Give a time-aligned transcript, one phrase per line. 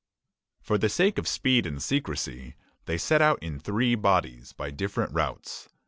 [0.63, 2.55] For the sake of speed and secrecy,
[2.85, 5.69] they set out in three bodies, by different routes.